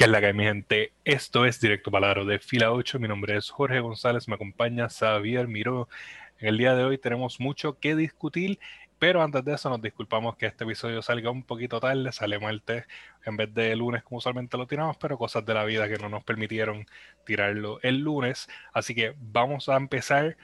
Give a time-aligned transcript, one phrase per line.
[0.00, 0.94] ¿Qué es la que mi gente?
[1.04, 2.98] Esto es Directo Palabra de Fila 8.
[2.98, 5.90] Mi nombre es Jorge González, me acompaña Xavier Miró.
[6.38, 8.58] En el día de hoy tenemos mucho que discutir,
[8.98, 12.86] pero antes de eso nos disculpamos que este episodio salga un poquito tarde, sale martes
[13.26, 16.08] en vez de lunes como usualmente lo tiramos, pero cosas de la vida que no
[16.08, 16.86] nos permitieron
[17.26, 18.48] tirarlo el lunes.
[18.72, 20.38] Así que vamos a empezar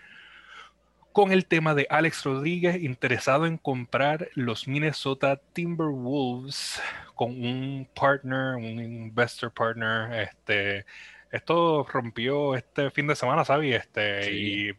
[1.17, 6.79] con el tema de Alex Rodríguez interesado en comprar los Minnesota Timberwolves
[7.15, 10.13] con un partner, un investor partner.
[10.29, 10.85] Este,
[11.31, 13.77] esto rompió este fin de semana, ¿sabes?
[13.77, 14.73] Este, Y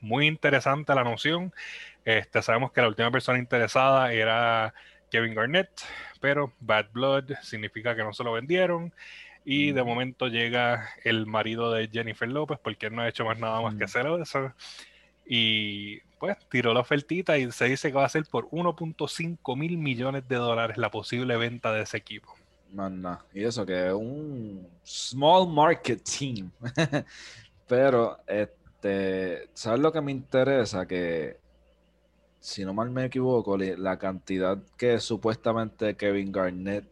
[0.00, 1.52] muy interesante la noción.
[2.04, 4.72] Este, sabemos que la última persona interesada era
[5.10, 5.70] Kevin Garnett,
[6.20, 8.94] pero Bad Blood significa que no se lo vendieron.
[9.44, 13.40] Y de momento llega el marido de Jennifer López, porque él no ha hecho más
[13.40, 14.54] nada más que hacer eso.
[15.32, 19.78] Y pues tiró la ofertita y se dice que va a ser por 1.5 mil
[19.78, 22.34] millones de dólares la posible venta de ese equipo.
[22.72, 23.24] Manda.
[23.32, 26.50] Y eso que es un small market team.
[27.68, 30.84] Pero, este, ¿sabes lo que me interesa?
[30.84, 31.36] Que,
[32.40, 36.90] si no mal me equivoco, la cantidad que supuestamente Kevin Garnett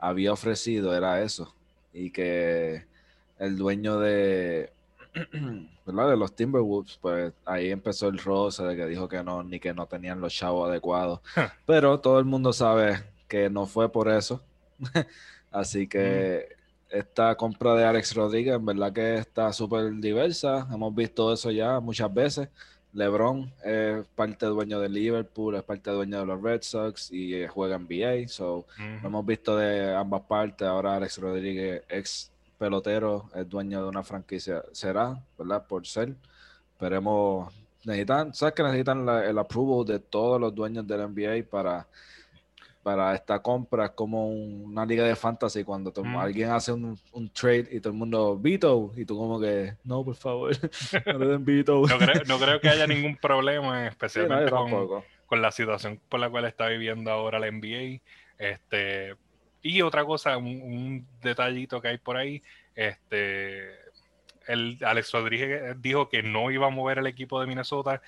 [0.00, 1.54] había ofrecido era eso.
[1.92, 2.84] Y que
[3.38, 4.72] el dueño de,
[5.86, 6.10] ¿verdad?
[6.10, 9.72] De los Timberwolves, pues ahí empezó el roce de que dijo que no, ni que
[9.74, 11.20] no tenían los chavos adecuados.
[11.66, 14.42] Pero todo el mundo sabe que no fue por eso.
[15.50, 16.48] Así que
[16.90, 16.96] mm.
[16.96, 20.66] esta compra de Alex Rodríguez, en verdad que está súper diversa.
[20.72, 22.48] Hemos visto eso ya muchas veces.
[22.92, 27.74] LeBron es parte dueño de Liverpool, es parte dueño de los Red Sox y juega
[27.76, 28.28] en NBA.
[28.28, 30.66] So, lo hemos visto de ambas partes.
[30.66, 34.62] Ahora Alex Rodríguez, ex pelotero es dueño de una franquicia.
[34.72, 35.66] Será, ¿verdad?
[35.66, 36.14] Por ser.
[36.72, 37.52] Esperemos.
[37.84, 41.86] Necesitan, ¿sabes que necesitan el approval de todos los dueños del NBA para,
[42.82, 43.90] para esta compra?
[43.90, 46.16] como una liga de fantasy cuando mm.
[46.16, 46.98] alguien hace un,
[47.34, 50.52] trade y todo el mundo, Vito, y tú como que, no, por favor,
[51.06, 51.82] no le den Vito.
[52.26, 56.68] no, creo, que haya ningún problema, especialmente con, con, la situación por la cual está
[56.68, 58.00] viviendo ahora la NBA.
[58.38, 59.14] Este,
[59.64, 62.42] y otra cosa, un, detallito que hay por ahí,
[62.74, 63.70] este,
[64.46, 68.02] el Alex Rodríguez dijo que no iba a mover el equipo de Minnesota.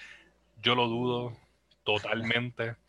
[0.63, 1.37] Yo lo dudo
[1.83, 2.77] totalmente.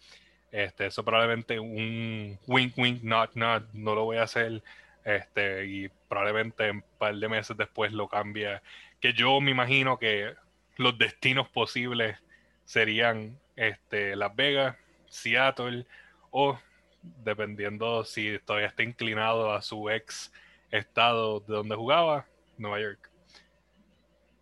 [0.50, 4.64] Este, eso probablemente un wink, wink, not, not, no lo voy a hacer.
[5.04, 8.64] Este, y probablemente un par de meses después lo cambia.
[9.02, 10.34] Que yo me imagino que
[10.78, 12.18] los destinos posibles
[12.64, 14.78] serían este, Las Vegas,
[15.10, 15.86] Seattle
[16.32, 16.58] o
[17.24, 20.32] dependiendo si todavía está inclinado a su ex
[20.72, 22.26] estado de donde jugaba,
[22.58, 23.10] Nueva York.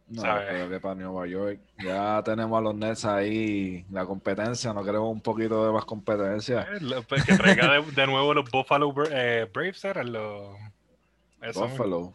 [0.08, 1.60] No, creo que para Nueva York.
[1.84, 6.68] Ya tenemos a los Nets ahí, la competencia, no queremos un poquito de más competencia.
[6.74, 10.58] Eh, pues, que traiga de, nuevo los Buffalo eh, Braves, eran los...
[11.56, 12.14] Buffalo.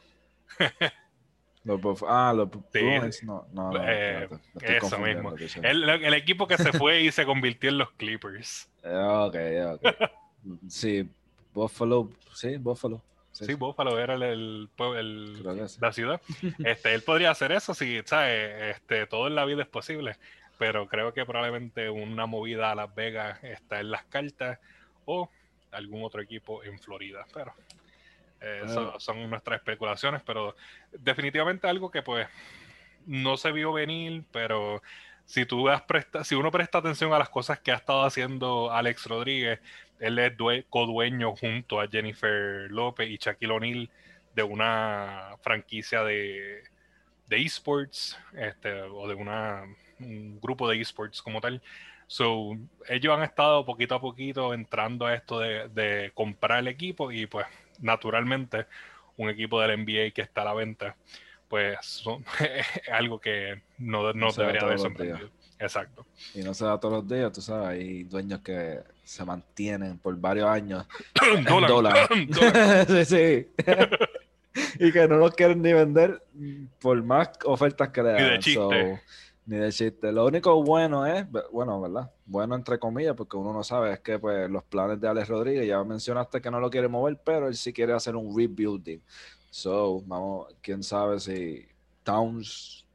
[1.64, 2.80] los ah, los sí.
[3.24, 4.28] no, no, no eh,
[4.60, 5.34] eso mismo.
[5.62, 8.70] El, el, equipo que se fue y se convirtió en los Clippers.
[8.84, 9.36] ok,
[9.74, 9.94] ok.
[10.68, 11.08] Sí,
[11.54, 13.02] Buffalo, sí, Buffalo.
[13.32, 14.68] Sí, Buffalo era el,
[15.80, 16.20] la ciudad.
[16.64, 18.76] Este, él podría hacer eso si, ¿sabes?
[18.76, 20.16] Este, todo en la vida es posible,
[20.58, 24.58] pero creo que probablemente una movida a Las Vegas está en las cartas
[25.06, 25.30] o
[25.70, 27.54] algún otro equipo en Florida, pero
[28.40, 30.56] eh, eso son nuestras especulaciones, pero
[30.92, 32.26] definitivamente algo que pues
[33.06, 34.82] no se vio venir, pero
[35.24, 38.72] si tú has presta, si uno presta atención a las cosas que ha estado haciendo
[38.72, 39.60] Alex Rodríguez,
[40.00, 40.32] él es
[40.68, 43.90] codueño junto a Jennifer López y Shaquille O'Neal
[44.34, 46.62] de una franquicia de,
[47.28, 49.64] esports, este, o de una,
[50.00, 51.62] un grupo de esports como tal.
[52.06, 52.56] So,
[52.88, 57.26] ellos han estado poquito a poquito entrando a esto de, de comprar el equipo y
[57.26, 57.46] pues
[57.78, 58.66] naturalmente
[59.16, 60.96] un equipo del NBA que está a la venta
[61.50, 62.24] pues son,
[62.92, 65.28] algo que no, no, debería haber sorprendido.
[65.60, 66.06] Exacto.
[66.34, 70.16] Y no se da todos los días, tú sabes, hay dueños que se mantienen por
[70.16, 70.86] varios años
[71.36, 72.08] en dólares.
[72.88, 73.48] sí, sí.
[74.80, 76.22] y que no los quieren ni vender
[76.80, 78.22] por más ofertas que le dan.
[78.22, 79.02] Ni de chiste.
[79.44, 80.12] ni de chiste.
[80.12, 82.10] Lo único bueno es, bueno, ¿verdad?
[82.24, 85.68] Bueno entre comillas, porque uno no sabe, es que pues los planes de Alex Rodríguez,
[85.68, 89.02] ya mencionaste que no lo quiere mover, pero él sí quiere hacer un rebuilding.
[89.50, 91.66] So, vamos, quién sabe si
[92.02, 92.86] Towns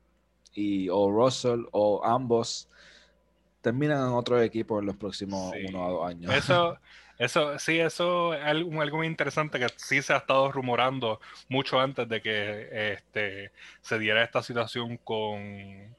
[0.56, 2.68] y o Russell o ambos
[3.62, 6.34] terminan en otro equipo en los próximos uno o dos años.
[6.34, 6.78] Eso,
[7.20, 11.20] eso, sí, eso es algo, algo, muy interesante que sí se ha estado rumorando
[11.50, 15.96] mucho antes de que este, se diera esta situación con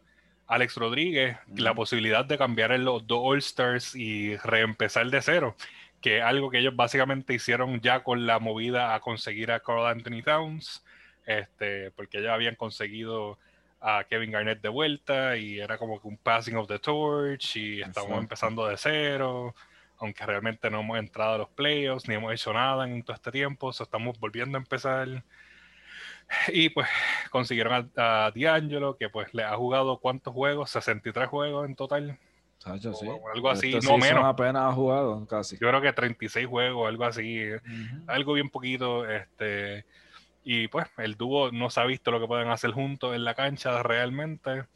[0.46, 5.56] Alex Rodríguez, la posibilidad de cambiar los dos All-Stars y reempezar de cero
[6.00, 10.22] que algo que ellos básicamente hicieron ya con la movida a conseguir a Carl Anthony
[10.22, 10.84] Towns,
[11.26, 13.38] este, porque ya habían conseguido
[13.80, 17.82] a Kevin Garnett de vuelta y era como que un passing of the torch y
[17.82, 19.54] estamos empezando de cero,
[19.98, 23.30] aunque realmente no hemos entrado a los playoffs ni hemos hecho nada en todo este
[23.30, 25.08] tiempo, estamos volviendo a empezar.
[26.48, 26.88] Y pues
[27.30, 32.18] consiguieron a, D'Angelo, que pues le ha jugado cuántos juegos, 63 juegos en total.
[33.32, 34.24] algo así, no menos.
[34.24, 35.56] apenas ha jugado casi.
[35.56, 37.44] Yo creo que 36 juegos, algo así,
[38.08, 39.08] algo bien poquito.
[39.08, 39.84] Este,
[40.48, 43.34] y pues el dúo no se ha visto lo que pueden hacer juntos en la
[43.34, 44.66] cancha realmente.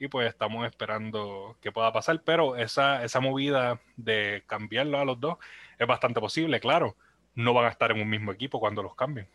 [0.00, 2.20] Y pues estamos esperando que pueda pasar.
[2.24, 5.38] Pero esa, esa movida de cambiarlo a los dos
[5.78, 6.96] es bastante posible, claro.
[7.36, 9.28] No van a estar en un mismo equipo cuando los cambien.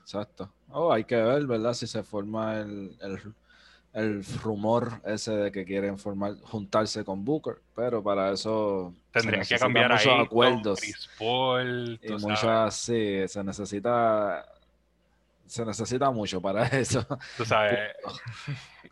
[0.00, 0.52] Exacto.
[0.70, 1.74] Oh, hay que ver, ¿verdad?
[1.74, 3.20] Si se forma el, el
[4.42, 9.92] rumor ese de que quieren formar, juntarse con Booker, pero para eso tendrían que cambiar
[9.92, 14.46] muchos acuerdos y muchas sí, se necesita
[15.46, 17.06] se necesita mucho para eso.
[17.36, 17.78] Tú sabes,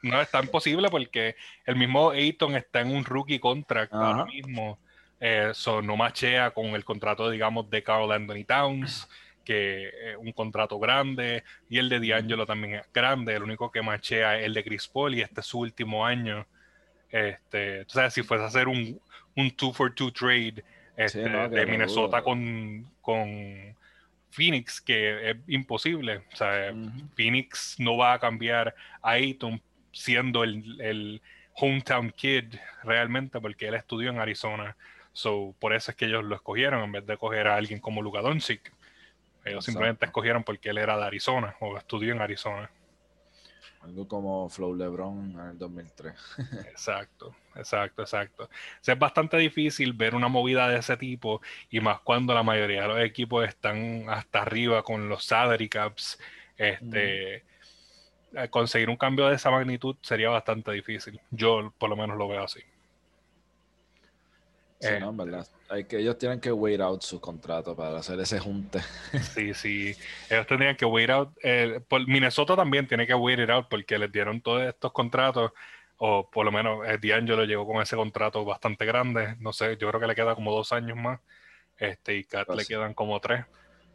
[0.02, 4.78] no es tan posible porque el mismo Ayton está en un rookie contract ahora mismo.
[5.22, 5.52] Eh,
[5.82, 9.08] no machea con el contrato, digamos, de Carl Anthony Towns
[9.50, 13.82] que es un contrato grande, y el de D'Angelo también es grande, el único que
[13.82, 16.46] machea es el de Chris Paul, y este es su último año.
[17.10, 19.00] Este, tú sabes, si fuese a hacer un,
[19.34, 20.62] un two for two trade
[20.96, 23.74] este, de Minnesota con, con,
[24.30, 26.22] Phoenix, que es imposible.
[26.32, 26.72] O sea,
[27.16, 29.60] Phoenix no va a cambiar a Ayton
[29.90, 31.20] siendo el, el,
[31.54, 32.54] hometown kid
[32.84, 34.76] realmente, porque él estudió en Arizona.
[35.12, 38.00] So, por eso es que ellos lo escogieron en vez de coger a alguien como
[38.00, 38.72] Luka Doncic.
[39.44, 42.70] Ellos simplemente escogieron porque él era de Arizona o estudió en Arizona.
[43.82, 46.14] Algo como Flow LeBron en el 2003.
[46.68, 48.50] exacto, exacto, exacto.
[48.86, 51.40] es bastante difícil ver una movida de ese tipo
[51.70, 56.18] y más cuando la mayoría de los equipos están hasta arriba con los salary caps.
[56.58, 61.18] Este, eh, Conseguir un cambio de esa magnitud sería bastante difícil.
[61.30, 62.60] Yo por lo menos lo veo así.
[64.80, 65.46] Sí, no, en verdad.
[65.68, 68.80] Hay que, ellos tienen que wait out su contrato para hacer ese junte.
[69.34, 69.94] Sí, sí.
[70.30, 71.36] Ellos tendrían que wait out.
[71.42, 75.52] Eh, Minnesota también tiene que wait it out porque les dieron todos estos contratos.
[75.98, 79.36] O por lo menos eh, D'Angelo llegó con ese contrato bastante grande.
[79.38, 81.20] No sé, yo creo que le queda como dos años más.
[81.78, 83.44] Este, y Kat le quedan como tres.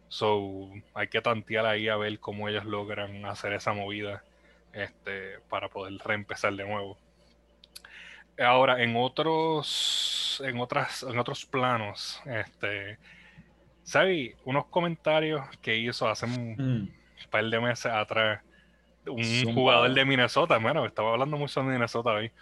[0.08, 4.24] So, hay que tantear ahí a ver cómo ellos logran hacer esa movida
[4.72, 6.98] este, para poder reempezar de nuevo.
[8.38, 12.98] Ahora, en otros, en otras, en otros planos, este,
[13.84, 14.36] ¿sabes?
[14.46, 17.30] Unos comentarios que hizo hace un mm.
[17.30, 18.42] par de meses atrás
[19.08, 22.32] un jugador de Minnesota, bueno, estaba hablando mucho de Minnesota hoy.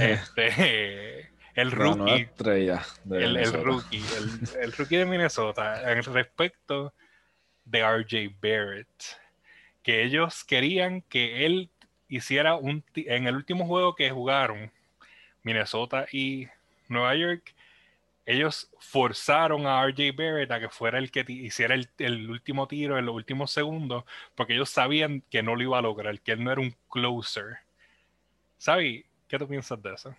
[0.00, 6.94] Este, el rookie, el, el, rookie, el, el, rookie de Minnesota, en respecto
[7.66, 8.88] de RJ Barrett,
[9.82, 11.70] que ellos querían que él
[12.08, 14.72] hiciera un en el último juego que jugaron
[15.42, 16.48] Minnesota y
[16.88, 17.54] Nueva York,
[18.26, 23.06] ellos forzaron a RJ Barrett a que fuera el que hiciera el, último tiro en
[23.06, 24.04] los últimos segundos,
[24.34, 27.58] porque ellos sabían que no lo iba a lograr, que él no era un closer.
[28.58, 29.04] ¿Sabes?
[29.28, 30.14] ¿Qué tú piensas de eso?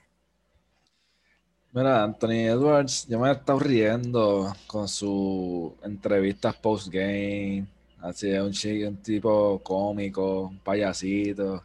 [1.73, 7.67] Mira, Anthony Edwards, yo me he estado riendo con sus entrevistas post-game.
[7.99, 11.63] Así es un, un tipo cómico, un payasito.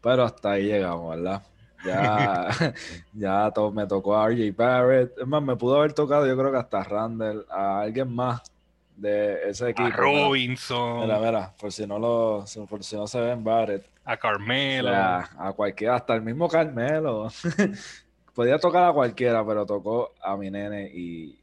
[0.00, 1.42] Pero hasta ahí llegamos, ¿verdad?
[1.84, 2.48] Ya,
[3.12, 5.18] ya me tocó a RJ Barrett.
[5.18, 8.42] Es más, me pudo haber tocado, yo creo que hasta Randall, a alguien más
[8.96, 9.88] de ese equipo.
[9.88, 11.00] A Robinson.
[11.00, 13.84] Mira, mira, por si no lo, por si no se ven Barrett.
[14.04, 14.90] A Carmelo.
[14.90, 17.28] a cualquiera, hasta el mismo Carmelo.
[18.34, 21.38] Podía tocar a cualquiera, pero tocó a mi nene y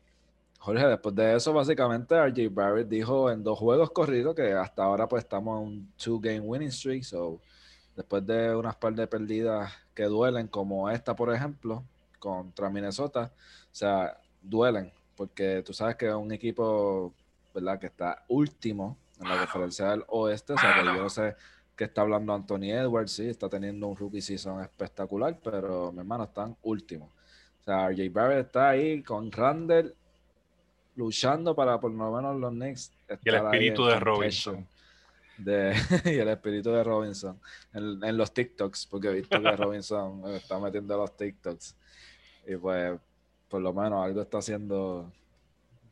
[0.60, 5.08] Jorge, después de eso, básicamente, RJ Barrett dijo en dos juegos corridos que hasta ahora
[5.08, 7.39] pues estamos en un two game winning streak, so
[8.00, 11.84] después de unas par de perdidas que duelen, como esta, por ejemplo,
[12.18, 17.13] contra Minnesota, o sea, duelen, porque tú sabes que es un equipo,
[17.53, 21.36] ¿verdad?, que está último en la diferencia del oeste, o sea, que yo no sé
[21.75, 26.24] qué está hablando Anthony Edwards, sí, está teniendo un rookie season espectacular, pero mi hermano
[26.24, 27.10] están últimos.
[27.60, 29.94] O sea, RJ Barrett está ahí con Randall
[30.96, 32.94] luchando para por lo menos los Knicks.
[33.25, 34.65] Y el espíritu de Robinson
[35.39, 35.74] de,
[36.05, 37.39] y el espíritu de Robinson
[37.74, 41.75] en, los TikToks, porque he visto que Robinson está metiendo los TikToks.
[42.48, 43.00] Y pues,
[43.48, 45.12] por lo menos algo está haciendo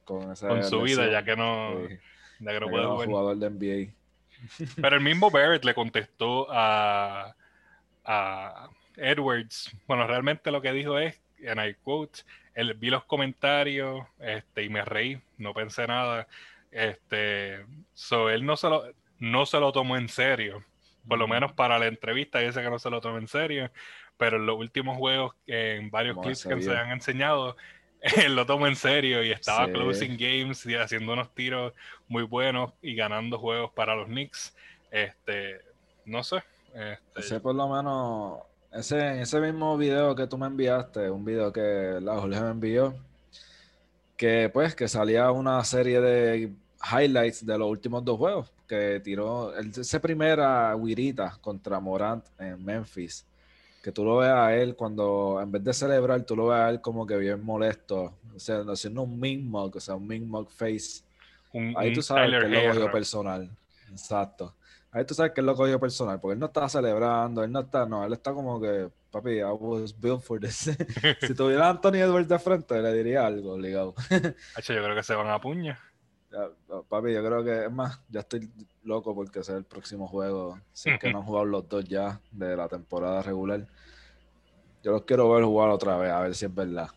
[0.06, 0.48] con esa.
[0.48, 1.88] Con su vida, ya que no,
[2.40, 3.94] ya que puede jugador de NBA.
[4.82, 7.36] Pero el mismo Barrett le contestó a,
[8.06, 9.72] a Edwards.
[9.88, 12.24] Bueno, realmente lo que dijo es and I quote,
[12.56, 16.28] el, vi los comentarios este, y me reí, no pensé nada.
[16.72, 18.84] Este, so, él no se, lo,
[19.20, 20.64] no se lo tomó en serio,
[21.08, 23.72] por lo menos para la entrevista dice que no se lo tomó en serio,
[24.18, 27.56] pero en los últimos juegos, en varios clips que se han enseñado,
[28.02, 31.74] él lo tomó en serio y estaba closing games y haciendo unos tiros
[32.08, 34.56] muy buenos y ganando juegos para los Knicks.
[34.92, 35.62] Este,
[36.06, 36.38] no sé.
[36.74, 38.40] Este, ese por lo menos,
[38.72, 42.96] ese, ese mismo video que tú me enviaste, un video que la Jorge me envió,
[44.16, 46.52] que pues que salía una serie de
[46.92, 53.26] highlights de los últimos dos juegos, que tiró ese primera Wirita contra Morant en Memphis
[53.88, 56.70] que tú lo veas a él cuando, en vez de celebrar, tú lo veas a
[56.72, 61.04] él como que bien molesto, o sea, haciendo un min o sea, un min face.
[61.74, 63.50] Ahí tú sabes que él lo cogió personal.
[63.90, 64.54] Exacto.
[64.92, 67.62] Ahí tú sabes que él lo cogió personal, porque él no está celebrando, él no
[67.62, 70.70] está, no, él está como que, papi, I was built for this.
[71.22, 73.96] si tuviera a Anthony Edwards de frente, le diría algo, ligado.
[74.10, 75.80] yo creo que se van a puña.
[76.90, 78.50] Papi, yo creo que, es más, ya estoy
[78.84, 80.60] loco porque sea el próximo juego.
[80.74, 83.68] Sé que no han jugado los dos ya de la temporada regular.
[84.84, 86.88] Yo los quiero ver jugar otra vez, a ver si es verdad.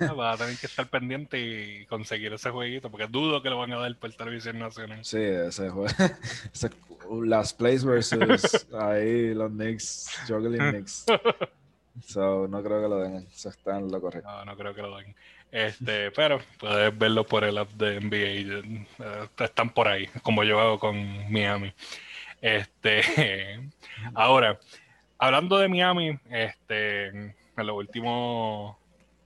[0.00, 3.58] Ah, va a tener que estar pendiente y conseguir ese jueguito, porque dudo que lo
[3.58, 5.04] van a dar por televisión nacional.
[5.04, 5.88] Sí, ese juego.
[7.24, 11.06] las plays versus ahí los Knicks, juggling Knicks.
[12.06, 13.26] So, no creo que lo den.
[13.30, 14.28] Eso está en lo correcto.
[14.28, 15.14] No, no creo que lo den.
[15.54, 18.86] Este, pero puedes verlo por el app de NBA.
[18.98, 21.72] Eh, están por ahí, como yo hago con Miami.
[22.40, 23.70] Este,
[24.14, 24.58] ahora,
[25.16, 28.76] hablando de Miami, este, en los últimos,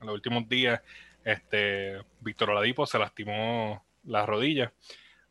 [0.02, 0.82] en los últimos días,
[1.25, 4.70] este, Víctor Oladipo se lastimó la rodilla.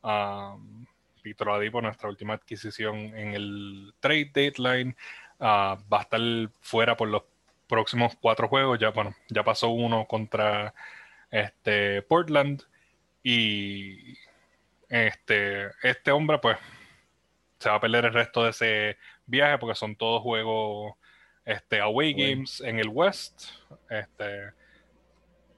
[0.01, 0.88] Um,
[1.24, 4.98] Víctor Oladipo, nuestra última adquisición en el trade deadline,
[5.42, 6.22] uh, va a estar
[6.60, 7.22] fuera por los
[7.68, 8.80] próximos cuatro juegos.
[8.80, 10.74] Ya, bueno, ya pasó uno contra
[11.32, 12.64] este, Portland
[13.24, 14.18] y
[14.90, 16.58] este, este hombre, pues,
[17.60, 20.94] se va a perder el resto de ese viaje porque son todos juegos
[21.46, 23.46] este, away games en el West.
[23.90, 24.52] Este,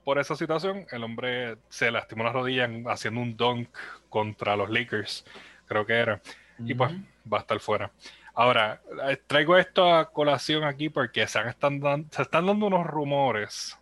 [0.04, 3.70] por esa situación, el hombre se lastimó la rodilla haciendo un dunk
[4.10, 5.26] contra los Lakers,
[5.66, 6.22] creo que era.
[6.58, 6.92] Y pues
[7.32, 7.92] va a estar fuera.
[8.40, 13.78] Ahora, eh, traigo esto a colación aquí porque se, están, se están dando unos rumores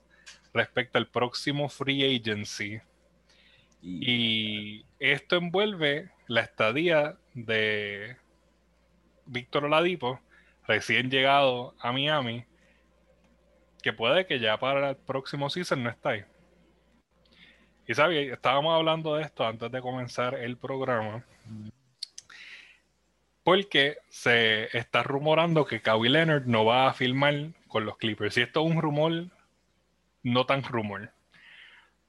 [0.52, 2.82] respecto al próximo free agency.
[3.84, 8.18] Y esto envuelve la estadía de
[9.28, 10.20] Víctor Oladipo,
[10.66, 12.44] recién llegado a Miami,
[13.84, 16.26] que puede que ya para el próximo season no esté ahí.
[17.88, 21.24] Y sabes, estábamos hablando de esto antes de comenzar el programa.
[23.48, 28.36] Porque se está rumorando que Kawhi Leonard no va a filmar con los Clippers.
[28.36, 29.28] Y esto es un rumor,
[30.22, 31.14] no tan rumor.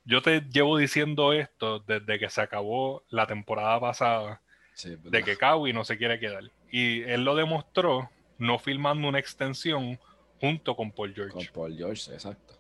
[0.05, 4.41] Yo te llevo diciendo esto desde que se acabó la temporada pasada
[4.83, 6.43] de que Kawhi no se quiere quedar.
[6.73, 10.01] Y él lo demostró no filmando una extensión
[10.41, 11.35] junto con Paul George.
[11.35, 12.55] Con Paul George, exacto.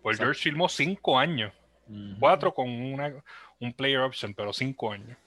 [0.00, 1.52] Paul George filmó cinco años.
[2.20, 3.20] Cuatro con una,
[3.58, 5.18] un player option, pero cinco años.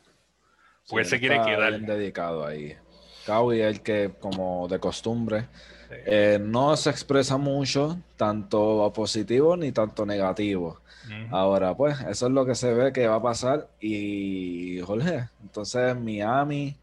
[0.87, 1.71] Pues se quiere quedar.
[1.71, 2.77] Bien dedicado ahí.
[3.25, 5.48] Kawhi es el que, como de costumbre,
[5.89, 10.82] eh, no se expresa mucho, tanto positivo ni tanto negativo.
[11.29, 13.67] Ahora, pues, eso es lo que se ve que va a pasar.
[13.79, 16.75] Y, Jorge, entonces Miami,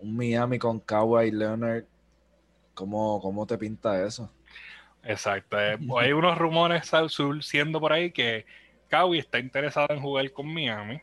[0.00, 1.84] un Miami con Kawhi Leonard,
[2.74, 4.30] ¿cómo, ¿cómo te pinta eso?
[5.02, 5.58] Exacto.
[5.58, 8.44] Eh, hay unos rumores al sur siendo por ahí que
[8.88, 11.00] Kawhi está interesado en jugar con Miami.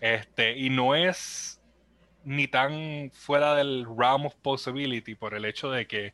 [0.00, 1.61] Este, y no es
[2.24, 6.12] ni tan fuera del realm of possibility por el hecho de que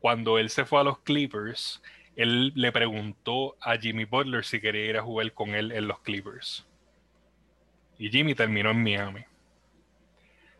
[0.00, 1.82] cuando él se fue a los Clippers,
[2.16, 6.00] él le preguntó a Jimmy Butler si quería ir a jugar con él en los
[6.00, 6.66] Clippers.
[7.98, 9.24] Y Jimmy terminó en Miami.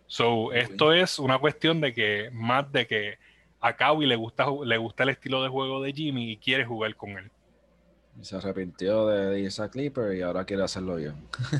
[0.07, 3.19] So, esto es una cuestión de que, más de que
[3.61, 6.95] a Kawhi le gusta, le gusta el estilo de juego de Jimmy y quiere jugar
[6.97, 7.31] con él.
[8.21, 11.15] se arrepintió de irse a Clippers y ahora quiere hacerlo bien.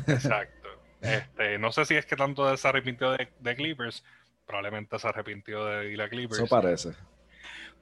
[0.07, 0.62] Exacto.
[1.03, 4.05] Este, no sé si es que tanto se arrepintió de, de Clippers,
[4.47, 6.41] probablemente se arrepintió de ir a Clippers.
[6.41, 6.93] Eso parece.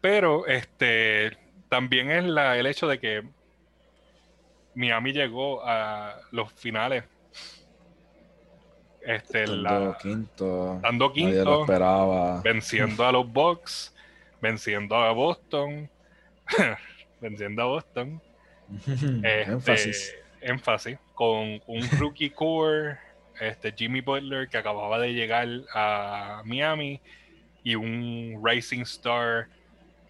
[0.01, 1.37] Pero este
[1.69, 3.23] también es la, el hecho de que
[4.75, 7.05] Miami llegó a los finales.
[9.03, 10.81] Este, dando quinto.
[10.83, 11.63] Dando quinto.
[11.63, 12.41] esperaba.
[12.43, 13.95] Venciendo a los Bucks.
[14.41, 15.89] Venciendo a Boston.
[17.21, 18.21] venciendo a Boston.
[18.87, 20.17] Este, énfasis.
[20.41, 20.99] Énfasis.
[21.15, 22.99] Con un rookie core.
[23.41, 27.01] Este, Jimmy Butler que acababa de llegar a Miami.
[27.63, 29.49] Y un Rising Star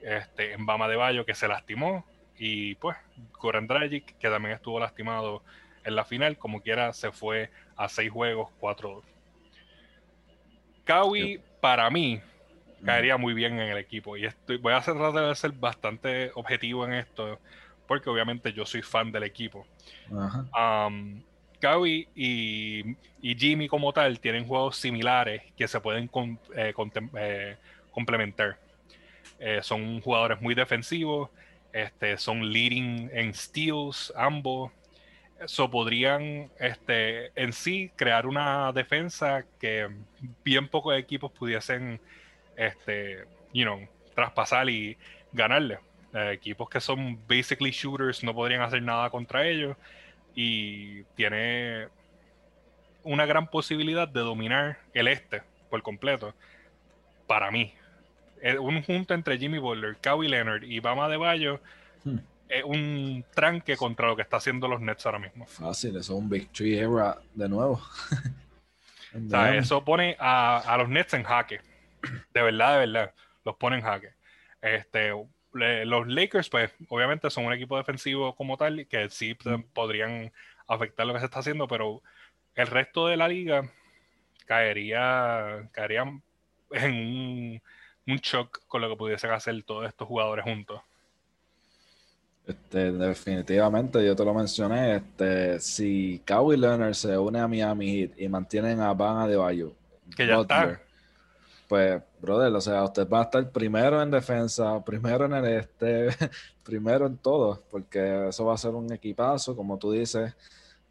[0.03, 2.05] este, en Bama de Bayo que se lastimó
[2.39, 2.97] y pues
[3.39, 5.43] Goran Dragic que también estuvo lastimado
[5.85, 9.03] en la final, como quiera se fue a seis juegos, 4-2.
[10.85, 12.21] Kawi para mí
[12.85, 16.87] caería muy bien en el equipo y estoy, voy a tratar de ser bastante objetivo
[16.87, 17.39] en esto
[17.87, 19.67] porque obviamente yo soy fan del equipo.
[20.09, 21.23] Um,
[22.15, 26.11] y, Jimmy como tal tienen juegos similares que se pueden
[26.57, 26.75] eh,
[27.17, 27.57] eh,
[27.93, 28.59] complementar.
[29.39, 31.31] Eh, son jugadores muy defensivos,
[31.73, 34.73] este, son leading en steals ambos.
[35.41, 39.89] Eso podrían este, en sí crear una defensa que
[40.45, 41.99] bien pocos equipos pudiesen
[42.57, 43.25] este,
[43.55, 43.81] you know,
[44.15, 44.97] traspasar y
[45.33, 45.79] ganarle.
[46.13, 49.77] equipos que son basically shooters no podrían hacer nada contra ellos
[50.35, 51.89] y tiene
[53.03, 56.35] una gran posibilidad de dominar el este por completo.
[57.27, 57.73] Para mí,
[58.59, 61.61] un junto entre Jimmy Butler, Kawhi Leonard y Bama de Bayo
[62.05, 62.19] hmm.
[62.49, 65.47] es un tranque contra lo que está haciendo los Nets ahora mismo.
[65.47, 67.81] Fácil, eso es un Victory Era de nuevo.
[69.55, 71.61] eso pone a, los Nets en jaque.
[72.33, 73.15] De verdad, de verdad.
[73.45, 74.11] Los pone en jaque.
[74.61, 75.13] Este,
[75.53, 79.63] los Lakers, pues, obviamente son un equipo defensivo como tal, que sí hmm.
[79.73, 80.33] podrían
[80.67, 82.03] afectar lo que se está haciendo, pero
[82.55, 83.71] el resto de la liga
[84.47, 86.03] caería, caería
[86.73, 87.63] en un
[88.07, 90.81] un shock con lo que pudiesen hacer todos estos jugadores juntos.
[92.47, 94.97] Este, definitivamente, yo te lo mencioné.
[94.97, 99.73] Este, si Kawhi Leonard se une a Miami Heat y mantienen a Van Adebayo,
[100.17, 100.81] que ya está.
[101.71, 106.09] Pues, brother, o sea, usted va a estar primero en defensa, primero en el este,
[106.65, 110.35] primero en todo, porque eso va a ser un equipazo, como tú dices.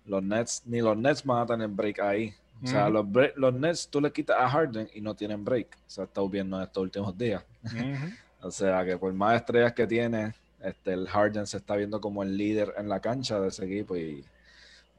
[0.06, 2.34] Los Nets, ni los Nets van a tener break ahí.
[2.64, 3.06] O sea, los,
[3.36, 5.68] los, Nets tú le quitas a Harden y no tienen break.
[5.76, 7.44] O sea, está viendo en estos últimos días.
[8.42, 10.34] o sea, que por más estrellas que tiene,
[10.64, 13.98] este, el Harden se está viendo como el líder en la cancha de ese equipo
[13.98, 14.24] y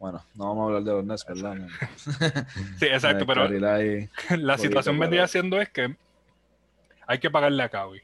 [0.00, 1.68] bueno, no vamos a hablar de los Nets, ¿verdad?
[2.78, 5.94] sí, exacto, pero la situación vendría siendo es que
[7.06, 8.00] hay que pagarle a Kawhi.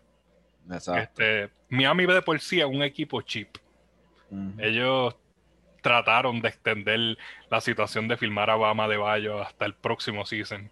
[0.71, 1.01] Exacto.
[1.01, 3.49] Este, Miami de por sí es un equipo cheap.
[4.59, 5.17] Ellos
[5.81, 7.17] trataron de extender
[7.49, 10.69] la situación de filmar a Bama de Bayo hasta el próximo season.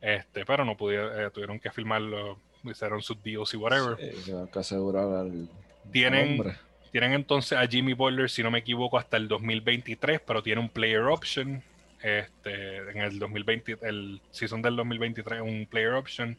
[0.00, 3.96] Este, pero no pudieron, eh, tuvieron que filmarlo, hicieron sus deals y whatever.
[3.96, 5.48] que asegurar al,
[5.90, 6.56] tienen,
[6.98, 10.68] tienen entonces a Jimmy Butler, si no me equivoco, hasta el 2023, pero tiene un
[10.68, 11.62] player option.
[12.02, 16.36] Este, en el 2020, el season del 2023, un player option.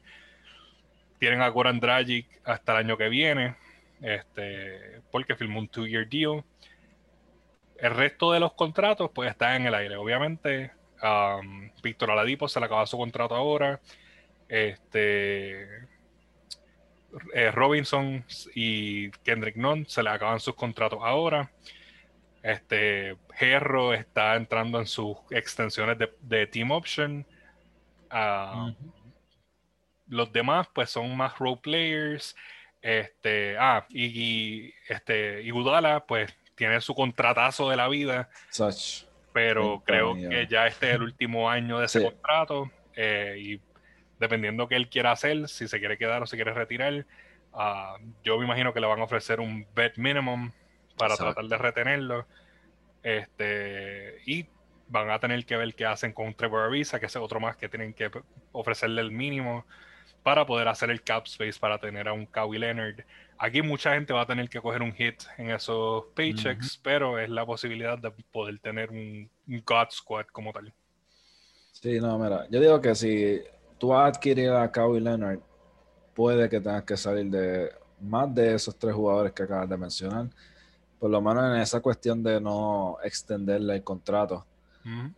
[1.17, 3.56] Tienen a Goran Dragic hasta el año que viene,
[4.02, 6.43] este, porque filmó un two-year deal.
[7.78, 9.95] El resto de los contratos, pues están en el aire.
[9.95, 13.80] Obviamente, um, Víctor Aladipo se le acaba su contrato ahora.
[14.50, 15.88] Este.
[17.34, 21.52] Eh, Robinson y Kendrick Nunn se le acaban sus contratos ahora.
[22.43, 27.26] Este Herro está entrando en sus extensiones de, Team Option.
[28.12, 28.76] Um,
[30.08, 32.36] los demás, pues, son más role players.
[32.82, 38.30] Este, ah, y, este, y Udala, pues tiene su contratazo de la vida.
[39.34, 42.72] Pero creo que ya este es el último año de ese contrato.
[42.95, 43.62] Eh, y
[44.19, 47.05] dependiendo qué él quiera hacer, si se quiere quedar o se quiere retirar,
[47.53, 50.51] ah, yo me imagino que le van a ofrecer un bet minimum
[50.97, 52.27] para tratar de retenerlo.
[53.01, 54.45] Este, y
[54.89, 57.69] van a tener que ver qué hacen con Trevor Ariza, que es otro más que
[57.69, 58.12] tienen que
[58.51, 59.65] ofrecerle el mínimo
[60.23, 63.05] para poder hacer el cap space para tener a un Kawhi Leonard
[63.41, 67.29] Aquí mucha gente va a tener que coger un hit en esos paychecks, pero es
[67.29, 70.73] la posibilidad de poder tener un, God Squad como tal.
[71.71, 73.39] Sí, no, mira, yo digo que si
[73.80, 75.39] tú vas a adquirir a Kawhi Leonard,
[76.13, 80.30] puede que tengas que salir de más de esos tres jugadores que acabas de mencionar.
[81.00, 84.46] Por lo menos en esa cuestión de no extenderle el contrato.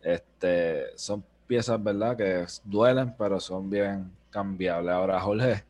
[0.02, 2.16] este, son piezas, ¿verdad?
[2.16, 4.92] Que duelen, pero son bien cambiables.
[4.92, 5.64] Ahora, Jorge,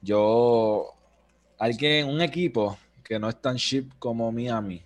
[0.00, 0.94] yo
[1.58, 4.82] alguien, un equipo que no es tan ship como Miami,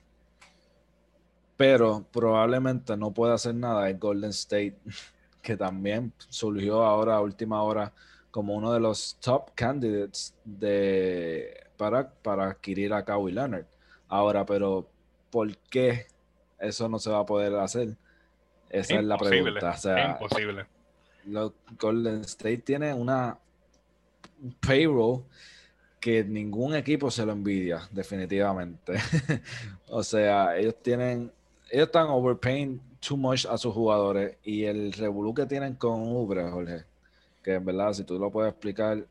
[1.56, 4.76] pero probablemente no pueda hacer nada es Golden State,
[5.48, 7.90] que también surgió ahora a última hora
[8.30, 13.64] como uno de los top candidates de, para, para adquirir a Kawhi Leonard.
[14.08, 14.86] Ahora, pero
[15.30, 16.04] ¿por qué
[16.58, 17.96] eso no se va a poder hacer?
[18.68, 19.74] Esa es la pregunta.
[20.10, 20.66] imposible.
[21.24, 23.38] Los Golden State tiene una
[24.60, 25.24] payroll
[25.98, 28.96] que ningún equipo se lo envidia, definitivamente.
[29.88, 31.32] o sea, ellos tienen,
[31.70, 36.48] ellos están overpaying too much a sus jugadores y el revolú que tienen con Ubre,
[36.50, 36.84] Jorge,
[37.42, 39.04] que en verdad, si tú lo puedes explicar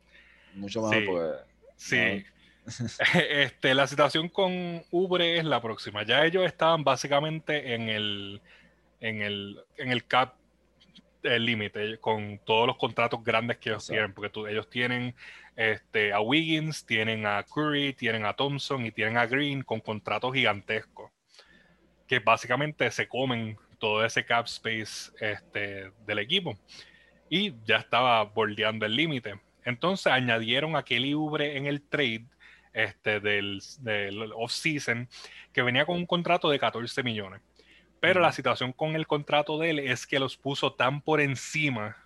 [0.54, 1.36] mucho más, pues
[1.76, 2.24] sí.
[3.30, 6.04] este, la situación con Ubre es la próxima.
[6.04, 8.42] Ya ellos estaban básicamente en el,
[9.00, 10.36] en el, en el cap
[11.24, 15.16] el límite con todos los contratos grandes que ellos tienen, porque ellos tienen
[15.56, 20.34] este, a Wiggins, tienen a Curry, tienen a Thompson y tienen a Green con contratos
[20.34, 21.12] gigantescos,
[22.08, 26.58] que básicamente se comen todo ese cap space este, del equipo.
[27.30, 29.40] Y ya estaba bordeando el límite.
[29.66, 32.26] Entonces añadieron a Kelly Ubre en el trade
[32.74, 35.10] este, del, del off-season,
[35.52, 37.42] que venía con un contrato de 14 millones.
[38.00, 41.98] Pero la situación con el contrato de él es que los puso tan por encima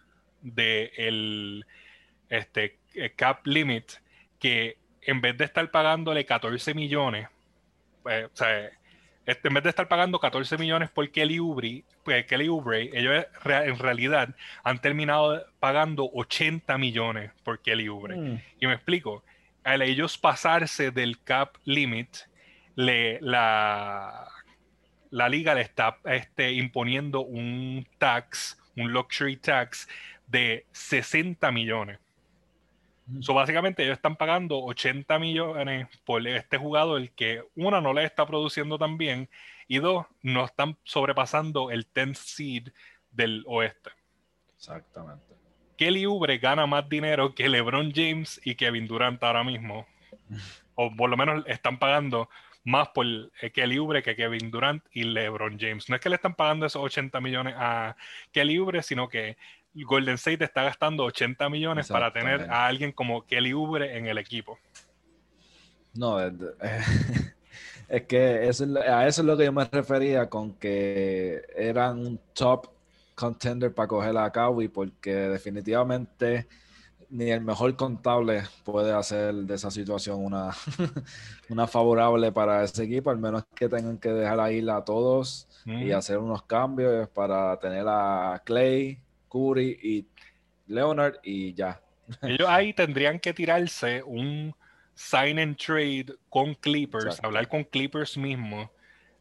[0.42, 1.66] del
[2.30, 3.92] de este, eh, cap limit
[4.40, 7.28] que en vez de estar pagándole 14 millones,
[8.04, 8.72] pues, o sea,
[9.26, 13.26] este, en vez de estar pagando 14 millones por Kelly Oubre, pues, Kelly Oubre, ellos
[13.46, 18.16] en realidad han terminado pagando 80 millones por Kelly Oubre.
[18.16, 18.42] Mm.
[18.60, 19.24] Y me explico,
[19.64, 22.18] al ellos pasarse del cap limit,
[22.76, 24.28] le, la,
[25.12, 29.88] la liga le está este, imponiendo un tax, un luxury tax
[30.28, 32.00] de 60 millones.
[33.20, 38.26] So, básicamente ellos están pagando 80 millones por este jugador que una no le está
[38.26, 39.30] produciendo tan bien
[39.68, 42.70] y dos no están sobrepasando el 10 seed
[43.12, 43.92] del oeste.
[44.56, 45.36] Exactamente.
[45.78, 49.88] Kelly Ubre gana más dinero que LeBron James y Kevin Durant ahora mismo.
[50.76, 52.30] o por lo menos están pagando
[52.64, 53.06] más por
[53.54, 55.90] Kelly Ubre que Kevin Durant y LeBron James.
[55.90, 57.96] No es que le están pagando esos 80 millones a
[58.32, 59.38] Kelly Ubre, sino que
[59.74, 64.18] Golden State está gastando 80 millones para tener a alguien como Kelly Ubre en el
[64.18, 64.60] equipo.
[65.94, 66.20] No,
[67.90, 72.68] es, que a eso es lo que yo me refería con que eran un top
[73.16, 76.48] contender para coger a Kawhi, porque definitivamente
[77.10, 80.52] ni el mejor contable puede hacer de esa situación una,
[81.50, 85.92] una favorable para ese equipo, al menos que tengan que dejar ahí a todos y
[85.92, 89.01] hacer unos cambios para tener a Clay,
[89.32, 90.06] Curry y
[90.68, 91.82] Leonard y ya.
[92.22, 94.54] Ellos ahí tendrían que tirarse un
[94.94, 98.72] sign and trade con Clippers, hablar con Clippers mismo,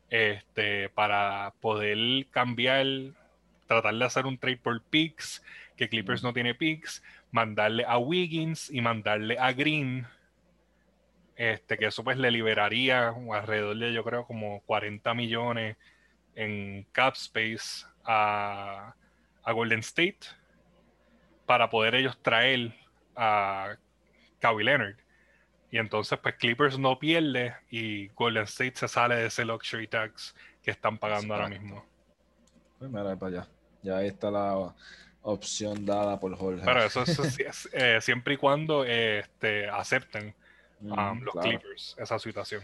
[0.09, 2.87] este, para poder cambiar,
[3.67, 5.43] tratar de hacer un trade por picks,
[5.77, 10.07] que Clippers no tiene picks, mandarle a Wiggins y mandarle a Green.
[11.37, 15.79] Este, que eso pues le liberaría alrededor de yo creo como 40 millones
[16.35, 18.95] en cap space a,
[19.51, 20.21] a Golden State
[21.47, 22.75] para poder ellos traer
[23.17, 23.77] a
[24.39, 24.97] Kawhi Leonard.
[25.73, 30.35] Y entonces, pues Clippers no pierde y Golden State se sale de ese luxury tax
[30.63, 31.85] que están pagando ahora mismo.
[32.79, 33.49] Pues mira, para allá.
[33.83, 34.75] Ya ahí está la
[35.23, 36.63] opción dada por Jorge.
[36.65, 40.35] Pero eso, es, eh, siempre y cuando este, acepten
[40.81, 42.63] um, los Clippers esa situación.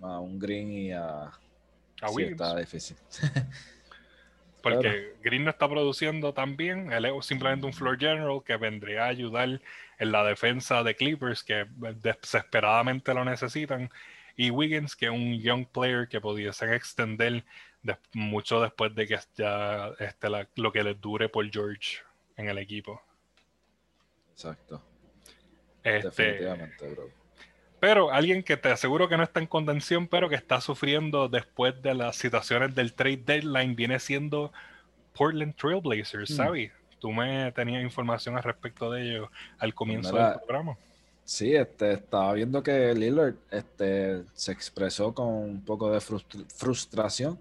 [0.00, 1.32] A un Green y a.
[2.00, 2.96] A sí, está difícil.
[4.74, 6.92] Porque Green no está produciendo tan bien.
[6.92, 9.60] Él es simplemente un floor general que vendría a ayudar
[9.98, 13.90] en la defensa de Clippers, que desesperadamente lo necesitan.
[14.36, 17.44] Y Wiggins, que es un young player que pudiesen extender
[18.12, 21.98] mucho después de que ya este, lo que les dure por George
[22.36, 23.02] en el equipo.
[24.32, 24.82] Exacto.
[25.82, 27.17] Este, Definitivamente, bro.
[27.80, 31.80] Pero alguien que te aseguro que no está en contención, pero que está sufriendo después
[31.82, 34.52] de las situaciones del trade deadline, viene siendo
[35.16, 36.34] Portland Trailblazers, mm.
[36.34, 36.72] ¿sabes?
[36.98, 40.76] Tú me tenías información al respecto de ello al comienzo del programa.
[41.24, 47.38] Sí, este, estaba viendo que Lillard este, se expresó con un poco de frustración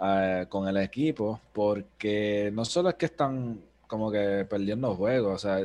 [0.00, 5.38] eh, con el equipo, porque no solo es que están como que perdiendo juegos, o
[5.38, 5.58] sea,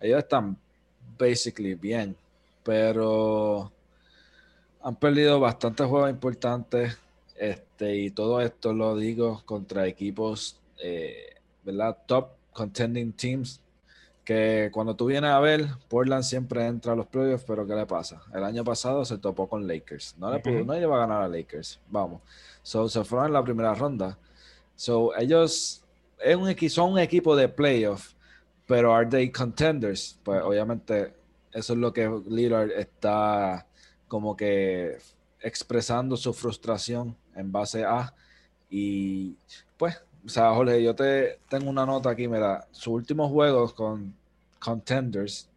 [0.00, 0.56] ellos están
[1.18, 2.14] basically bien,
[2.70, 3.72] pero
[4.80, 6.96] han perdido bastantes juegos importantes.
[7.34, 11.98] Este, y todo esto lo digo contra equipos, eh, ¿verdad?
[12.06, 13.60] Top contending teams.
[14.24, 17.86] Que cuando tú vienes a ver, Portland siempre entra a los playoffs, pero ¿qué le
[17.86, 18.22] pasa?
[18.32, 20.14] El año pasado se topó con Lakers.
[20.16, 21.80] No le pudo, no iba a ganar a Lakers.
[21.88, 22.22] Vamos.
[22.62, 24.16] So, se fueron en la primera ronda.
[24.76, 25.82] So, ellos
[26.20, 28.12] es un, son un equipo de playoff,
[28.64, 30.16] pero ¿are they contenders?
[30.22, 31.18] Pues obviamente
[31.52, 33.66] eso es lo que Lillard está
[34.08, 34.98] como que
[35.40, 38.14] expresando su frustración en base a.
[38.68, 39.36] Y
[39.76, 44.14] pues, o sea, Jorge, yo te tengo una nota aquí, mira, sus últimos juegos con
[44.58, 45.48] Contenders,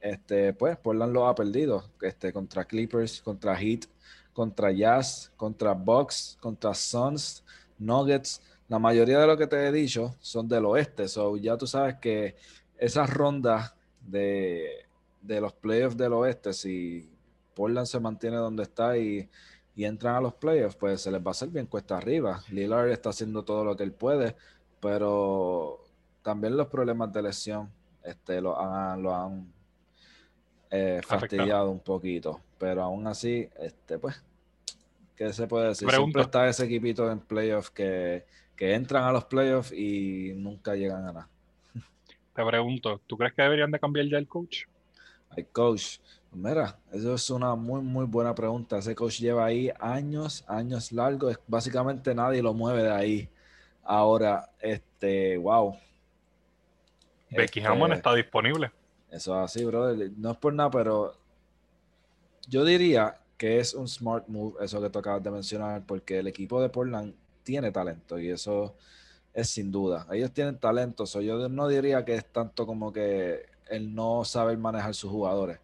[0.00, 3.86] este, pues, Portland lo ha perdido, este, contra Clippers, contra Heat,
[4.32, 7.42] contra Jazz, contra Bucks, contra Suns,
[7.78, 8.40] Nuggets.
[8.68, 11.96] La mayoría de lo que te he dicho son del oeste, so ya tú sabes
[11.96, 12.36] que
[12.78, 14.85] esas rondas de
[15.20, 17.10] de los playoffs del oeste, si
[17.54, 19.28] Portland se mantiene donde está y,
[19.76, 22.42] entran a los playoffs, pues se les va a hacer bien cuesta arriba.
[22.50, 24.34] Lillard está haciendo todo lo que él puede,
[24.80, 25.84] pero
[26.22, 27.70] también los problemas de lesión
[28.02, 29.52] este, lo han, lo han
[30.70, 32.40] eh, fastidiado un poquito.
[32.58, 34.22] Pero aún así, este, pues,
[35.14, 35.90] ¿qué se puede decir?
[35.90, 38.24] Siempre está ese equipito en playoffs que,
[38.56, 41.28] que entran a los playoffs y nunca llegan a nada.
[42.34, 44.64] Te pregunto, ¿tú crees que deberían de cambiar ya el coach?
[45.34, 45.98] El coach,
[46.32, 48.78] mira, eso es una muy, muy buena pregunta.
[48.78, 51.38] Ese coach lleva ahí años, años largos.
[51.46, 53.28] Básicamente nadie lo mueve de ahí.
[53.82, 55.76] Ahora, este, wow.
[57.30, 58.70] Becky este, Hammond está disponible.
[59.10, 60.10] Eso es así, brother.
[60.16, 61.14] No es por nada, pero
[62.48, 66.26] yo diría que es un smart move eso que tú acabas de mencionar, porque el
[66.26, 68.74] equipo de Portland tiene talento y eso
[69.34, 70.06] es sin duda.
[70.10, 74.94] Ellos tienen talento, yo no diría que es tanto como que el no saber manejar
[74.94, 75.58] sus jugadores,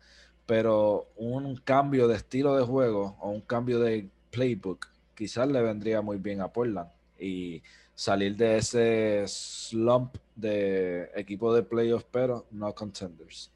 [0.46, 6.00] pero un cambio de estilo de juego o un cambio de playbook quizás le vendría
[6.02, 6.88] muy bien a Portland.
[7.18, 7.62] Y
[7.94, 13.50] salir de ese slump de equipo de playoffs, pero no contenders.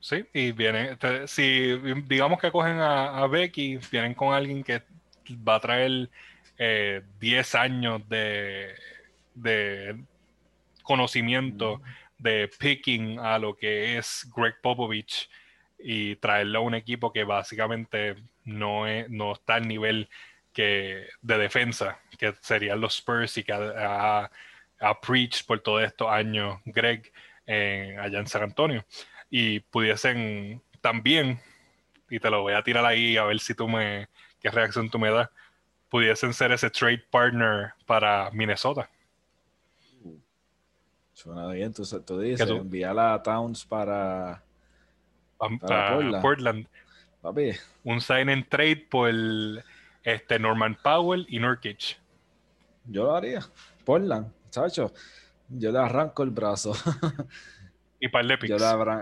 [0.00, 1.76] Sí, y vienen, si
[2.08, 4.82] digamos que cogen a, Becky, vienen con alguien que
[5.46, 6.10] va a traer
[6.58, 8.74] 10 eh, años de
[9.34, 10.04] de
[10.82, 11.80] conocimiento
[12.20, 15.28] de picking a lo que es Greg Popovich
[15.78, 20.08] y traerlo a un equipo que básicamente no, no está al nivel
[20.52, 24.30] que, de defensa, que serían los Spurs y que ha,
[25.00, 27.10] preach por todos estos años Greg
[27.46, 28.84] allá en San Antonio.
[29.30, 31.40] Y pudiesen también,
[32.10, 34.08] y te lo voy a tirar ahí a ver si tú me,
[34.40, 35.28] qué reacción tú me das,
[35.88, 38.90] pudiesen ser ese trade partner para Minnesota.
[41.22, 44.42] Suena bien, tú, tú dices, enviar a Towns para,
[45.60, 46.66] para, Portland.
[47.84, 49.10] Un sign and trade por
[50.02, 51.98] este Norman Powell y Nurkic.
[52.86, 53.42] Yo lo haría.
[53.84, 54.94] Portland, chacho.
[55.50, 56.72] Yo le arranco el brazo.
[58.00, 58.56] y para el yo,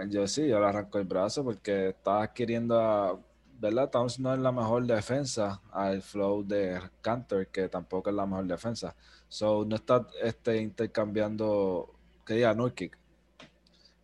[0.09, 3.17] yo sí, yo le arranco el brazo porque está adquiriendo a.
[3.61, 3.91] ¿Verdad?
[3.91, 8.47] Towns no es la mejor defensa al flow de Cantor, que tampoco es la mejor
[8.47, 8.97] defensa.
[9.29, 11.98] So, no está este, intercambiando
[12.29, 12.97] que diga Nurkic,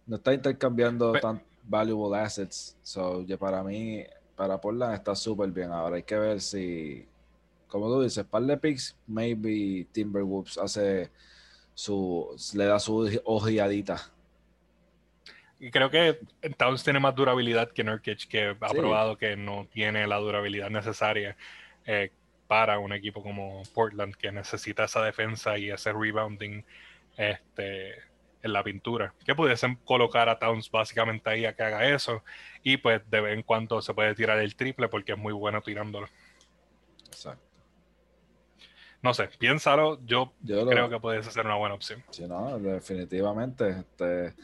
[0.07, 2.77] no está intercambiando tan valuable assets.
[2.83, 5.71] So, ya para mí, para Portland está súper bien.
[5.71, 7.07] Ahora hay que ver si,
[7.69, 11.11] como tú dices, par de picks, maybe Timberwolves hace
[11.75, 14.11] su, le da su ojeadita.
[15.61, 16.19] Y creo que
[16.57, 21.37] Towns tiene más durabilidad que Nurkic, que ha probado que no tiene la durabilidad necesaria
[21.87, 22.11] eh,
[22.47, 26.63] para un equipo como Portland, que necesita esa defensa y ese rebounding
[27.17, 27.95] este,
[28.45, 29.15] en la pintura.
[29.25, 32.23] Que pudiesen colocar a Towns básicamente ahí a que haga eso.
[32.63, 35.63] Y pues de vez en cuando se puede tirar el triple porque es muy bueno
[35.63, 36.07] tirándolo.
[37.07, 37.43] Exacto.
[39.03, 39.99] No sé, piénsalo.
[40.05, 42.05] Yo, creo que puede ser una buena opción.
[42.11, 43.71] Sí, no, definitivamente.
[43.81, 44.35] Este,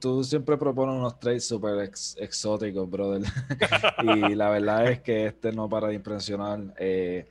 [0.00, 3.22] tú, siempre propones unos trades súper exóticos, brother.
[4.02, 6.60] y la verdad es que este no para de impresionar.
[6.78, 7.28] Eh,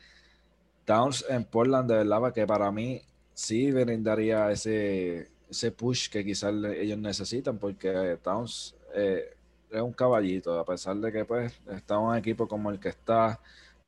[0.86, 3.02] Towns en Portland, de verdad, que para mí
[3.34, 9.36] sí brindaría ese, ese push que quizás ellos necesitan, porque Towns eh,
[9.70, 13.40] es un caballito, a pesar de que pues está un equipo como el que está,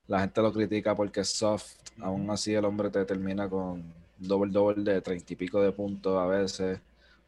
[0.08, 3.84] la gente lo critica porque es soft, aún así el hombre te termina con
[4.18, 6.80] doble doble de treinta y pico de puntos a veces,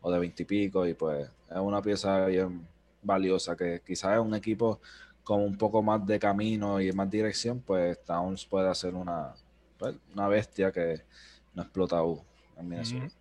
[0.01, 2.67] o de veintipico, y, y pues es una pieza bien
[3.01, 4.79] valiosa, que quizás es un equipo
[5.23, 9.33] con un poco más de camino y más dirección, pues Towns puede hacer una,
[9.79, 11.01] pues, una bestia que
[11.55, 12.01] no explota
[12.57, 13.11] en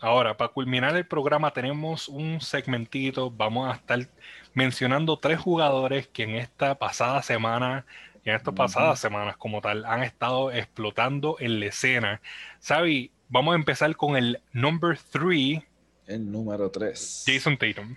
[0.00, 4.08] Ahora, para culminar el programa tenemos un segmentito, vamos a estar
[4.52, 7.86] mencionando tres jugadores que en esta pasada semana,
[8.24, 12.20] y en estas pasadas semanas como tal, han estado explotando en la escena.
[12.58, 15.64] Sabi, vamos a empezar con el number three.
[16.06, 17.24] El número tres.
[17.26, 17.96] Jason Tatum.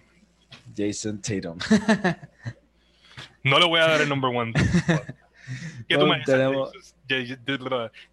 [0.75, 1.57] Jason Tatum.
[3.43, 4.53] no le voy a dar el number one.
[5.87, 6.93] ¿Qué tú me dices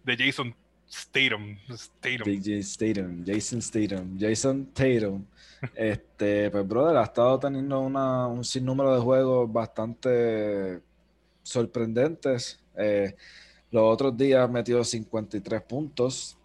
[0.03, 0.55] de Jason
[0.93, 1.57] Statham.
[1.75, 3.23] Statham.
[3.25, 4.17] Jason Statham.
[4.19, 5.25] Jason Tatum.
[5.75, 10.81] Este, pues, brother, ha estado teniendo una, un sinnúmero de juegos bastante
[11.41, 12.59] sorprendentes.
[12.77, 13.15] Eh,
[13.71, 16.37] los otros días metió 53 puntos.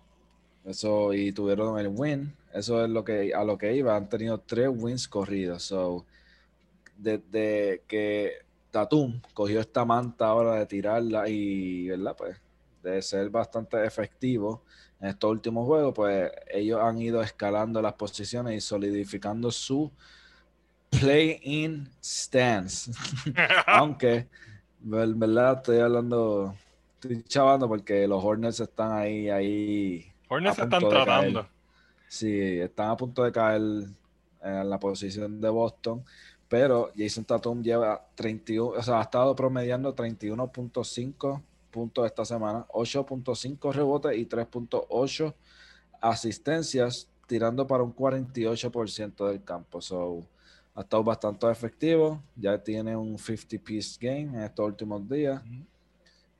[0.65, 2.33] Eso, y tuvieron el win.
[2.55, 3.97] Eso es lo que a lo que iba.
[3.97, 5.65] Han tenido tres wins corridos.
[5.65, 6.07] So,
[6.97, 8.35] desde que
[8.71, 12.15] Tatum cogió esta manta ahora de tirarla y, ¿verdad?
[12.17, 12.37] Pues
[12.91, 14.65] de ser bastante efectivo
[15.01, 19.93] en estos últimos juegos, pues ellos han ido escalando las posiciones y solidificando su
[20.91, 22.91] play-in stance.
[23.67, 24.29] Aunque,
[24.85, 26.55] en verdad, estoy hablando,
[26.95, 30.13] estoy chavando porque los Hornets están ahí, ahí.
[30.29, 31.49] Hornets están tratando.
[32.09, 33.61] Sí, están a punto de caer
[34.43, 36.05] en la posición de Boston.
[36.49, 41.43] Pero Jason Tatum lleva 31, o sea, ha estado promediando 31.5
[41.79, 45.33] puntos esta semana, 8.5 rebotes y 3.8
[46.01, 49.81] asistencias, tirando para un 48% del campo.
[49.81, 50.27] So,
[50.75, 52.21] ha estado bastante efectivo.
[52.37, 55.41] Ya tiene un 50-piece game en estos últimos días.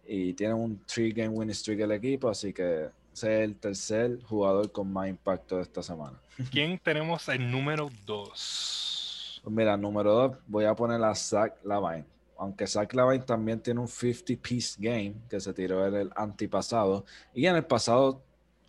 [0.07, 4.73] Y tiene un 3-game winning streak el equipo, así que ese es el tercer jugador
[4.73, 6.19] con más impacto de esta semana.
[6.51, 9.41] ¿Quién tenemos el número 2?
[9.45, 12.05] Pues mira, número dos, voy a poner a Zach Lavine.
[12.39, 17.05] Aunque Zach Lavine también tiene un 50-piece game que se tiró en el antipasado.
[17.35, 18.23] Y en el pasado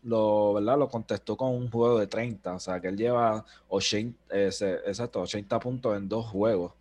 [0.03, 0.77] lo, ¿verdad?
[0.77, 2.55] lo contestó con un juego de 30.
[2.55, 6.73] O sea, que él lleva 80, exacto, 80 puntos en dos juegos.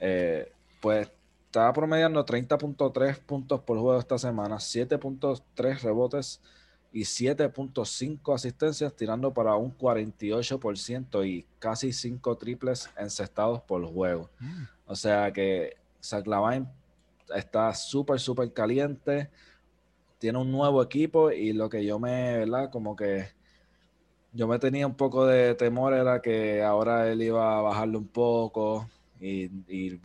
[0.00, 1.10] Eh, pues
[1.46, 6.40] estaba promediando 30.3 puntos por juego esta semana, 7.3 rebotes
[6.92, 14.28] y 7.5 asistencias, tirando para un 48% y casi 5 triples encestados por juego.
[14.38, 14.62] Mm.
[14.86, 16.66] O sea que Zach Lavine
[17.34, 19.30] está súper, súper caliente.
[20.18, 22.70] Tiene un nuevo equipo y lo que yo me, ¿verdad?
[22.70, 23.26] Como que
[24.32, 28.08] yo me tenía un poco de temor era que ahora él iba a bajarle un
[28.08, 28.88] poco
[29.20, 30.00] y, y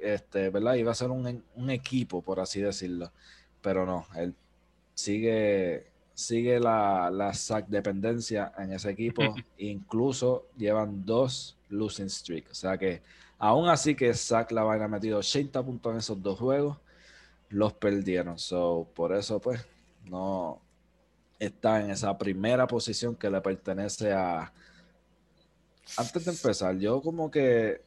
[0.00, 0.74] este, ¿verdad?
[0.74, 3.12] Iba a ser un, un equipo, por así decirlo.
[3.60, 4.34] Pero no, él
[4.94, 5.86] sigue
[6.18, 9.22] sigue la, la SAC dependencia en ese equipo.
[9.58, 12.50] Incluso llevan dos losing streak.
[12.50, 13.02] O sea que
[13.38, 16.76] aún así que SAC la vaina metido 80 puntos en esos dos juegos,
[17.48, 18.38] los perdieron.
[18.38, 19.64] So, por eso pues
[20.04, 20.60] no
[21.38, 24.52] está en esa primera posición que le pertenece a...
[25.96, 27.80] Antes de empezar, yo como que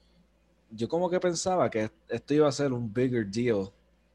[0.72, 3.70] yo como que pensaba que esto iba a ser un bigger deal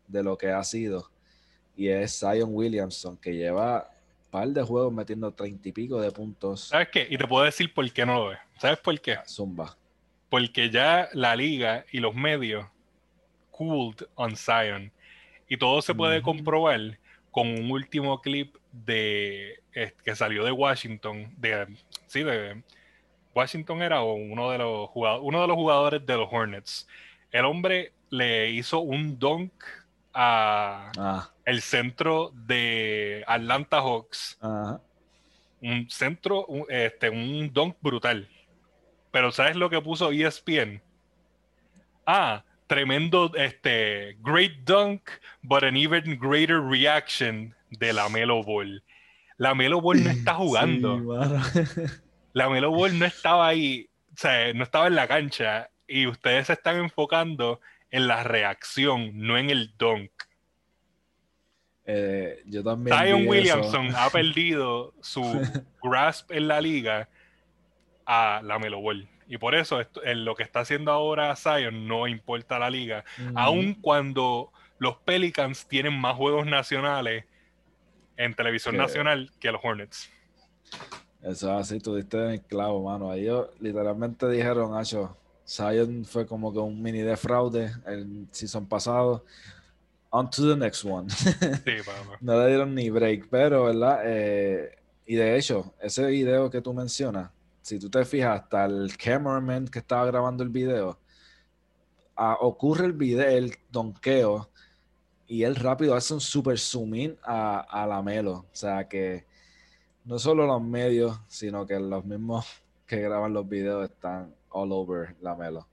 [0.08, 1.10] de lo que ha sido.
[1.76, 3.90] Y es Zion Williamson, que lleva
[4.30, 6.68] par de juegos metiendo treinta y pico de puntos.
[6.68, 7.06] ¿Sabes qué?
[7.10, 8.38] Y te puedo decir por qué no lo ves.
[8.58, 9.18] ¿Sabes por qué?
[9.26, 9.76] Zumba.
[10.36, 12.66] Porque ya la liga y los medios
[13.50, 14.92] cooled on Zion.
[15.48, 16.98] Y todo se puede comprobar
[17.30, 19.62] con un último clip de
[20.04, 21.32] que salió de Washington.
[21.38, 21.74] De,
[22.06, 22.62] sí, de
[23.34, 26.86] Washington era uno de los jugadores, uno de los jugadores de los Hornets.
[27.32, 29.54] El hombre le hizo un dunk
[30.12, 31.30] a ah.
[31.46, 34.38] el centro de Atlanta Hawks.
[35.62, 38.28] Un centro, un, este, un dunk brutal.
[39.16, 40.82] Pero ¿sabes lo que puso ESPN?
[42.04, 45.08] Ah, tremendo, este, great dunk,
[45.40, 48.82] but an even greater reaction de la Melo Ball.
[49.38, 51.00] La Melo Ball no está jugando.
[52.34, 56.48] la Melo Ball no estaba ahí, o sea, no estaba en la cancha y ustedes
[56.48, 60.10] se están enfocando en la reacción, no en el dunk.
[61.86, 62.94] Eh, yo también.
[62.94, 65.22] Zion Williamson ha perdido su
[65.82, 67.08] grasp en la liga
[68.06, 69.08] a la Melo Ball.
[69.28, 73.04] Y por eso en lo que está haciendo ahora Zion no importa la liga.
[73.34, 77.24] Aun cuando los Pelicans tienen más juegos nacionales
[78.16, 80.10] en televisión nacional que los Hornets.
[81.22, 83.12] Eso así, tú diste el clavo, mano.
[83.12, 85.16] Ellos literalmente dijeron, Acho,
[85.46, 89.24] Zion fue como que un mini de fraude el season pasado.
[90.10, 91.08] On to the next one.
[92.20, 94.02] no le dieron ni break, pero, ¿verdad?
[94.04, 97.30] Eh, y de hecho, ese video que tú mencionas,
[97.66, 101.00] si tú te fijas, hasta el cameraman que estaba grabando el video,
[102.14, 104.48] ah, ocurre el video, el donqueo,
[105.26, 108.46] y él rápido hace un super zoom in a, a la Melo.
[108.52, 109.26] O sea que
[110.04, 112.46] no solo los medios, sino que los mismos
[112.86, 115.66] que graban los videos están all over la Melo.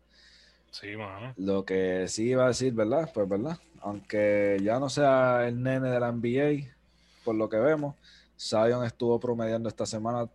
[0.71, 1.35] Sí, mano.
[1.37, 3.11] Lo que sí iba a decir, ¿verdad?
[3.13, 3.59] Pues, ¿verdad?
[3.81, 6.73] Aunque ya no sea el nene de la NBA,
[7.23, 7.93] por lo que vemos,
[8.35, 10.25] Zion estuvo promediando esta semana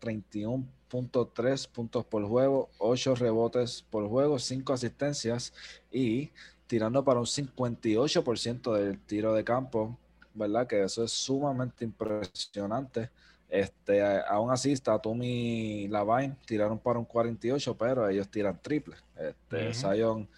[0.91, 5.53] 31.3 puntos por juego, 8 rebotes por juego, 5 asistencias
[5.91, 6.31] y
[6.67, 9.97] tirando para un 58% del tiro de campo,
[10.35, 10.67] ¿verdad?
[10.67, 13.11] Que eso es sumamente impresionante.
[13.49, 18.97] Este, aún así, Tatum y Lavine tiraron para un 48, pero ellos tiran triple.
[19.17, 20.29] Este, Zion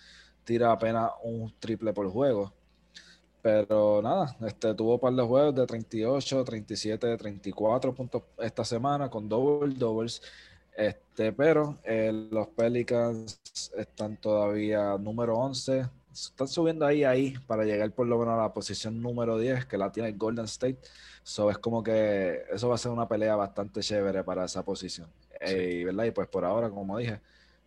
[0.45, 2.53] tira apenas un triple por juego.
[3.43, 9.09] Pero nada, este, tuvo un par de juegos de 38, 37, 34 puntos esta semana
[9.09, 10.20] con double doubles.
[10.76, 13.41] Este, pero eh, los Pelicans
[13.76, 15.88] están todavía número 11.
[16.12, 19.78] Están subiendo ahí, ahí para llegar por lo menos a la posición número 10 que
[19.78, 20.78] la tiene Golden State.
[21.22, 25.09] So es como que eso va a ser una pelea bastante chévere para esa posición.
[25.41, 26.05] Eh, ¿verdad?
[26.05, 27.20] Y pues por ahora, como dije,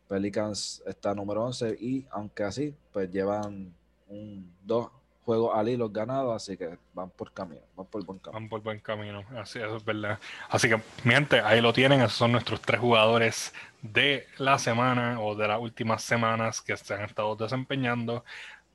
[0.08, 3.74] Pelicans está número 11 y aunque así, pues llevan
[4.10, 4.90] un, dos
[5.24, 8.40] juegos al hilo ganados, así que van por camino, van por buen camino.
[8.40, 10.20] Van por buen camino, así eso es verdad.
[10.50, 15.20] Así que, mi gente, ahí lo tienen, esos son nuestros tres jugadores de la semana
[15.22, 18.24] o de las últimas semanas que se han estado desempeñando.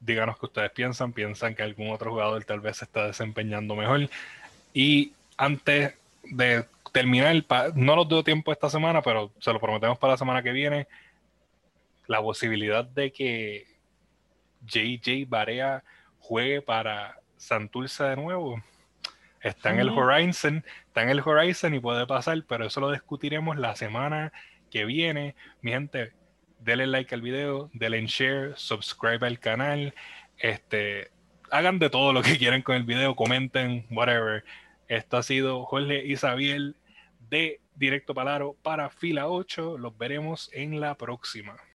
[0.01, 4.09] Díganos qué ustedes piensan, piensan que algún otro jugador tal vez se está desempeñando mejor.
[4.72, 7.44] Y antes de terminar,
[7.74, 10.86] no nos dio tiempo esta semana, pero se lo prometemos para la semana que viene,
[12.07, 13.66] la posibilidad de que
[14.66, 15.82] JJ Barea
[16.29, 18.62] juegue para Santurce de nuevo.
[19.41, 23.57] Está en el Horizon, está en el Horizon y puede pasar, pero eso lo discutiremos
[23.57, 24.31] la semana
[24.70, 25.35] que viene.
[25.62, 26.12] Mi gente,
[26.59, 29.95] denle like al video, denle share, subscribe al canal,
[30.37, 31.11] este,
[31.51, 34.45] hagan de todo lo que quieran con el video, comenten, whatever.
[34.87, 36.76] Esto ha sido Jorge Isabel
[37.31, 39.79] de Directo Palaro para Fila 8.
[39.79, 41.59] Los veremos en la próxima.